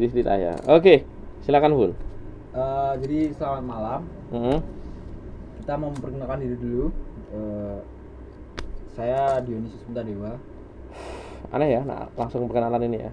[0.00, 0.54] sedikit lah ya.
[0.70, 1.02] Oke,
[1.42, 1.92] silakan Bun.
[2.48, 4.00] Eh, jadi selamat malam.
[4.30, 4.58] Mm-mm.
[5.58, 6.86] Kita mau memperkenalkan diri dulu.
[7.28, 7.76] Eh,
[8.94, 10.38] saya Dionysius Dewa.
[11.48, 13.12] Aneh ya, nah, langsung perkenalan ini ya.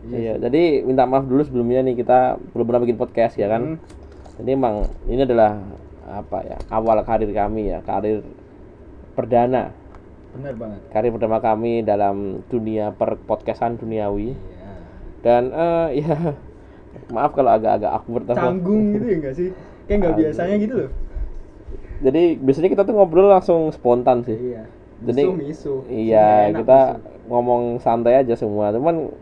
[0.00, 0.40] Iya Iya, sih.
[0.40, 3.76] jadi minta maaf dulu sebelumnya nih kita belum pernah bikin podcast ya kan.
[3.76, 4.38] Hmm.
[4.40, 5.60] Jadi emang ini adalah
[6.08, 8.24] apa ya awal karir kami ya, karir
[9.12, 9.70] perdana,
[10.32, 10.80] Benar banget.
[10.88, 14.32] karir pertama kami dalam dunia per podcastan duniawi.
[14.32, 14.59] Iya.
[15.20, 16.34] Dan eh ya
[17.12, 18.24] maaf kalau agak-agak awkward.
[18.32, 19.48] Canggung gitu ya enggak sih?
[19.86, 20.90] Kayak nggak biasanya gitu loh.
[22.00, 24.36] Jadi biasanya kita tuh ngobrol langsung spontan sih.
[24.36, 24.64] Iya.
[25.00, 25.74] Jadi misu, misu.
[25.88, 27.28] iya enak kita misu.
[27.32, 28.72] ngomong santai aja semua.
[28.72, 29.12] Cuman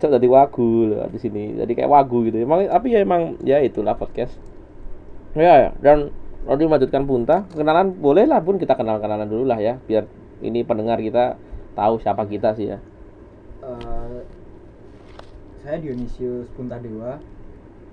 [0.00, 1.54] cok jadi wagu loh di sini.
[1.58, 2.38] Jadi kayak wagu gitu.
[2.40, 4.34] Emang tapi ya emang ya itulah podcast.
[5.38, 5.70] Ya, ya.
[5.78, 6.10] dan
[6.42, 10.08] nanti melanjutkan Punta, kenalan boleh lah pun kita kenal-kenalan dulu lah ya, biar
[10.40, 11.38] ini pendengar kita
[11.78, 12.78] tahu siapa kita sih ya.
[15.60, 17.20] Saya Dionysius Puntadewa.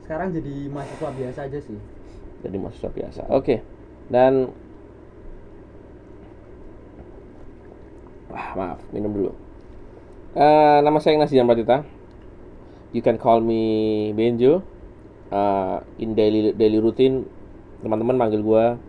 [0.07, 1.79] Sekarang jadi mahasiswa biasa aja sih.
[2.43, 3.21] Jadi mahasiswa biasa.
[3.27, 3.59] Oke.
[4.07, 4.51] Dan
[8.27, 9.31] Wah, maaf, minum dulu.
[10.35, 11.87] Eh, nama saya Ignacio Pratita.
[12.91, 14.63] You can call me Benjo.
[15.31, 17.27] Eh, in daily daily routine
[17.83, 18.79] teman-teman manggil gua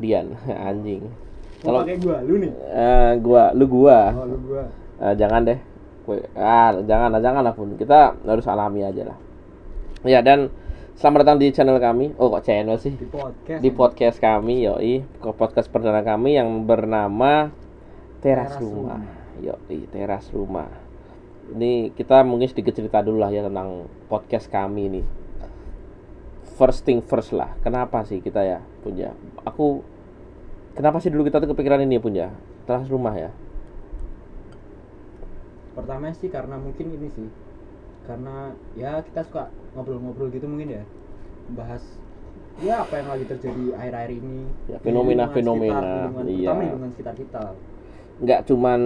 [0.00, 0.32] Dian,
[0.68, 1.08] anjing.
[1.60, 2.52] Kalau pakai gua, lu nih.
[2.54, 3.98] eh, gua, lu gua.
[4.14, 4.64] Oh, lu gua.
[5.02, 5.58] Eh, jangan deh.
[6.36, 7.76] Ah, jangan lah, jangan lah pun.
[7.76, 9.18] Kita harus alami aja lah.
[10.06, 10.48] Ya, dan
[10.96, 12.16] selamat datang di channel kami.
[12.16, 12.96] Oh, kok channel sih?
[12.96, 13.60] Di podcast.
[13.60, 17.52] di podcast kami yoi ke podcast perdana kami yang bernama
[18.24, 18.98] teras, Teras rumah.
[18.98, 19.16] Rumah.
[19.38, 20.88] yoi teras rumah
[21.54, 25.02] ini kita mungkin sedikit cerita dulu lah ya tentang podcast kami ini
[26.60, 29.14] first thing first lah kenapa sih kita ya punya
[29.46, 29.80] aku
[30.76, 32.26] kenapa sih dulu kita tuh kepikiran ini ya punya
[32.68, 33.30] teras rumah ya
[35.78, 37.28] Pertama sih karena mungkin ini sih.
[38.02, 40.84] Karena ya kita suka ngobrol-ngobrol gitu mungkin ya.
[41.54, 41.82] Bahas
[42.58, 44.38] ya apa yang lagi terjadi akhir-akhir ini.
[44.66, 46.50] Ya, lingkungan sekitar, lingkungan- iya.
[46.52, 47.44] Lingkungan sekitar kita.
[48.18, 48.80] nggak cuman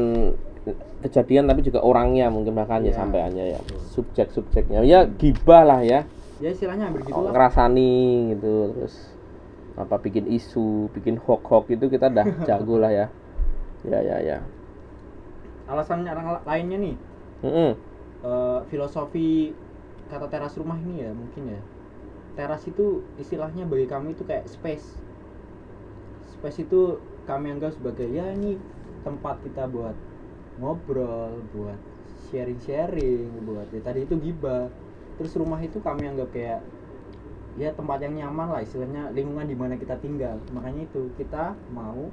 [1.00, 3.00] kejadian tapi juga orangnya mungkin makanya Iya.
[3.00, 6.04] sampaiannya ya subjek-subjeknya ya gibah lah ya
[6.36, 7.32] Ya istilahnya hampir gitu oh, lah.
[7.32, 7.92] ngerasani
[8.36, 8.94] gitu terus
[9.72, 13.06] apa bikin isu bikin hoax hoax itu kita dah jago lah ya
[13.82, 14.38] ya ya ya
[15.70, 16.96] Alasan yang lainnya nih,
[17.46, 17.72] Mm-mm.
[18.26, 19.54] eh, filosofi
[20.10, 21.60] kata teras rumah ini ya mungkin ya.
[22.34, 24.98] Teras itu istilahnya bagi kami itu kayak space.
[26.34, 28.58] Space itu kami anggap sebagai ya ini
[29.06, 29.94] tempat kita buat
[30.58, 31.78] ngobrol, buat
[32.28, 34.66] sharing-sharing, buat ya tadi itu gibah.
[35.20, 36.60] Terus rumah itu kami anggap kayak
[37.60, 40.40] ya tempat yang nyaman lah istilahnya lingkungan di mana kita tinggal.
[40.50, 42.10] Makanya itu kita mau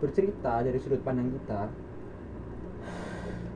[0.00, 1.68] bercerita dari sudut pandang kita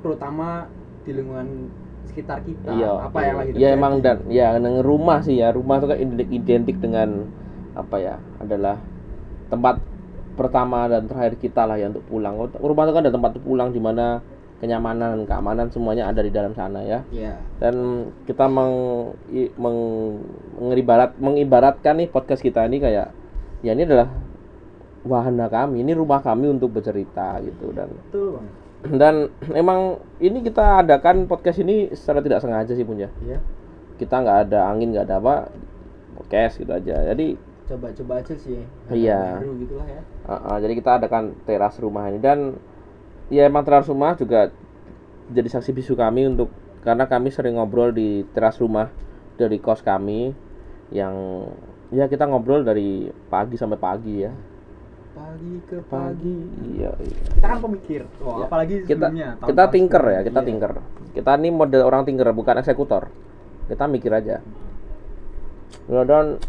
[0.04, 0.68] terutama
[1.08, 1.72] di lingkungan
[2.12, 3.08] sekitar kita iya.
[3.08, 3.76] apa yang lagi ya terjadi.
[3.80, 5.48] emang dan ya neng rumah sih ya.
[5.56, 7.08] Rumah itu kan identik, identik dengan
[7.72, 8.76] apa ya adalah
[9.48, 9.80] tempat
[10.36, 12.36] pertama dan terakhir kita lah ya untuk pulang.
[12.36, 14.20] Rumah itu kan ada tempat pulang di mana
[14.62, 17.02] kenyamanan keamanan semuanya ada di dalam sana ya.
[17.10, 17.36] Iya.
[17.58, 19.12] dan kita meng,
[19.58, 20.24] meng-
[20.56, 23.10] mengibarat mengibaratkan nih podcast kita ini kayak
[23.60, 24.08] ya ini adalah
[25.04, 28.40] wahana kami ini rumah kami untuk bercerita gitu dan betul
[28.92, 33.40] dan emang ini kita adakan podcast ini secara tidak sengaja sih punya iya.
[33.94, 35.34] Kita nggak ada angin nggak ada apa
[36.18, 37.14] podcast gitu aja.
[37.14, 38.60] Jadi coba-coba aja sih
[38.92, 39.40] Iya.
[39.40, 40.02] baru gitulah ya.
[40.28, 42.18] Uh, uh, jadi kita adakan teras rumah ini.
[42.20, 42.58] Dan
[43.32, 44.52] ya emang teras rumah juga
[45.32, 46.52] jadi saksi bisu kami untuk
[46.84, 48.92] karena kami sering ngobrol di teras rumah
[49.40, 50.36] dari kos kami
[50.92, 51.48] yang
[51.88, 54.32] ya kita ngobrol dari pagi sampai pagi ya
[55.14, 56.34] pagi ke pagi.
[56.36, 56.36] pagi.
[56.74, 57.18] Iya, iya.
[57.38, 58.02] kita kan pemikir.
[58.18, 60.48] Oh, Ya, apalagi kita tahun kita tinker ya kita Iya.
[60.50, 60.72] tinker.
[61.14, 63.06] Kita ini model orang tinker bukan eksekutor.
[63.70, 64.42] Kita mikir aja.
[65.86, 66.42] Dan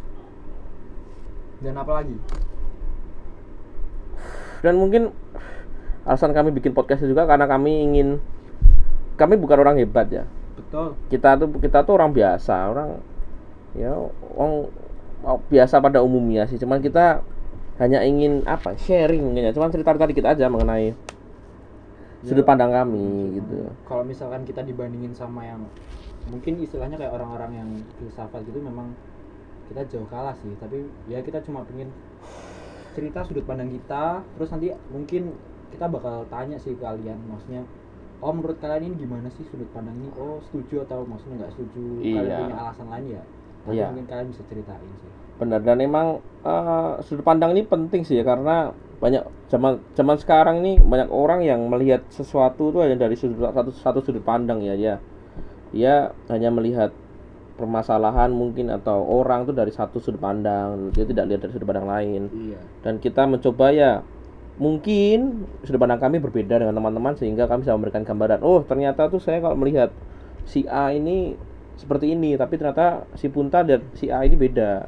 [1.61, 2.15] dan apa lagi?
[4.65, 5.13] Dan mungkin
[6.05, 8.17] alasan kami bikin podcast juga karena kami ingin
[9.15, 10.25] kami bukan orang hebat ya.
[10.57, 10.97] Betul.
[11.13, 12.89] Kita tuh kita tuh orang biasa orang
[13.77, 13.93] ya
[14.33, 14.73] orang
[15.53, 16.57] biasa pada umumnya sih.
[16.57, 17.21] Cuman kita
[17.75, 18.75] hanya ingin apa?
[18.79, 19.51] Sharing mungkin ya.
[19.51, 20.95] Cuman cerita cerita dikit aja mengenai
[22.25, 23.69] sudut Ya, pandang kami gitu.
[23.85, 25.61] Kalau misalkan kita dibandingin sama yang
[26.31, 27.69] mungkin istilahnya kayak orang-orang yang
[28.01, 28.97] filsafat gitu memang
[29.69, 30.49] kita jauh kalah sih.
[30.57, 31.93] Tapi ya kita cuma pengen
[32.95, 35.35] cerita sudut pandang kita terus nanti mungkin
[35.75, 37.67] kita bakal tanya sih kalian maksudnya
[38.23, 40.09] oh menurut kalian ini gimana sih sudut pandang ini?
[40.15, 41.85] Oh setuju atau maksudnya nggak setuju?
[42.01, 42.37] Kalian Iya.
[42.39, 43.23] punya alasan lain ya
[43.65, 43.89] nanti Iya.
[43.89, 45.11] mungkin kalian bisa ceritain sih.
[45.35, 46.07] Benar dan emang
[46.45, 48.71] eh, sudut pandang ini penting sih ya karena
[49.01, 53.71] banyak zaman zaman sekarang ini banyak orang yang melihat sesuatu tuh hanya dari sudut satu
[53.73, 55.01] satu sudut pandang ya ya.
[55.75, 56.95] Dia hanya melihat
[57.55, 61.89] permasalahan mungkin atau orang tuh dari satu sudut pandang dia tidak lihat dari sudut pandang
[61.89, 62.21] lain.
[62.31, 62.59] Iya.
[62.85, 63.91] Dan kita mencoba ya
[64.55, 69.19] mungkin sudut pandang kami berbeda dengan teman-teman sehingga kami bisa memberikan gambaran oh ternyata tuh
[69.19, 69.91] saya kalau melihat
[70.47, 71.35] si A ini
[71.75, 74.87] seperti ini tapi ternyata si Punta dan si A ini beda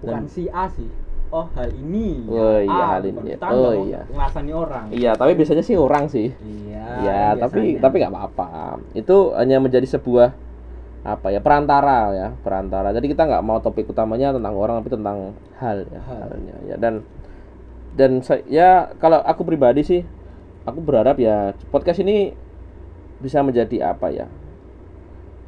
[0.00, 0.88] bukan Dan- si A sih
[1.26, 3.34] oh hal ini Oh, iya, A, hal ini.
[3.34, 4.00] kita Oh, iya.
[4.06, 7.82] ngerasani orang iya tapi biasanya sih orang sih iya ya kan tapi biasanya.
[7.82, 8.46] tapi nggak apa-apa
[8.94, 10.28] itu hanya menjadi sebuah
[11.02, 15.18] apa ya perantara ya perantara jadi kita nggak mau topik utamanya tentang orang tapi tentang
[15.56, 16.18] hal ya Hal.
[16.28, 16.94] halnya ya dan
[17.94, 20.02] dan saya ya kalau aku pribadi sih
[20.62, 22.34] aku berharap ya podcast ini
[23.16, 24.26] bisa menjadi apa ya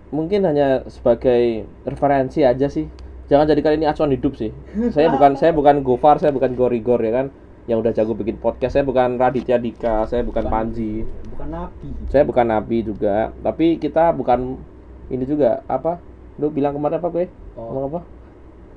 [0.09, 2.89] mungkin hanya sebagai referensi aja sih.
[3.29, 4.49] Jangan jadikan ini acuan hidup sih.
[4.97, 7.27] Saya bukan saya bukan Gofar saya bukan Gorigor ya kan?
[7.69, 8.73] Yang udah jago bikin podcast.
[8.73, 10.53] Saya bukan Raditya Dika saya bukan Bukan.
[10.53, 11.05] Panji.
[11.29, 11.89] Bukan nabi.
[12.09, 13.29] Saya bukan nabi juga.
[13.45, 14.57] Tapi kita bukan
[15.09, 15.61] ini juga.
[15.69, 16.01] Apa?
[16.41, 17.69] Lu bilang kemarin apa gue Oh.
[17.69, 18.01] ngomong apa?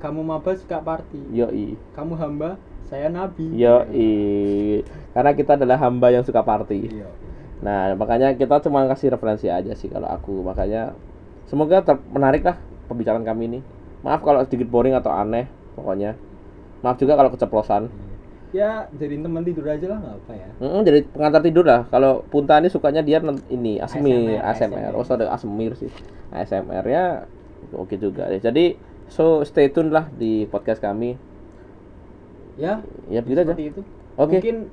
[0.01, 1.31] Kamu maba suka party.
[1.31, 1.79] Yoi.
[1.95, 3.47] Kamu hamba saya nabi.
[3.55, 4.83] Yoi.
[5.13, 6.91] Karena kita adalah hamba yang suka party.
[6.91, 7.07] Iya.
[7.63, 10.43] Nah makanya kita cuma kasih referensi aja sih kalau aku.
[10.43, 10.91] Makanya
[11.45, 13.59] semoga ter- menarik lah pembicaraan kami ini
[14.01, 16.17] maaf kalau sedikit boring atau aneh pokoknya
[16.79, 17.87] maaf juga kalau keceplosan
[18.51, 21.87] ya jadiin teman tidur aja lah nggak apa ya Mm, jadi pengantar tidur lah.
[21.87, 24.91] Kalau Punta ini sukanya dia ini ASMR, ASMR.
[24.91, 24.91] ASMR.
[24.91, 25.87] Oh, ada ASMR sih.
[26.29, 27.23] ASMR ya
[27.71, 28.37] oke juga deh.
[28.37, 28.75] Jadi
[29.07, 31.15] so stay tune lah di podcast kami.
[32.55, 33.55] ya Ya begitu aja.
[33.55, 33.81] itu
[34.15, 34.37] Oke.
[34.37, 34.67] mungkin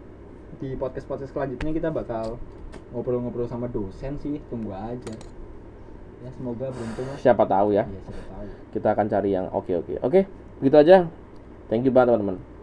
[0.58, 2.36] di podcast podcast selanjutnya kita bakal
[2.90, 5.14] ngobrol-ngobrol sama dosen sih tunggu aja
[6.18, 7.84] ya semoga beruntung lah Siapa tahu ya.
[7.86, 9.92] Iya, siapa tahu Kita akan cari yang oke oke.
[10.02, 10.20] Oke,
[10.58, 10.96] begitu aja.
[11.70, 12.57] Thank you banget teman-teman.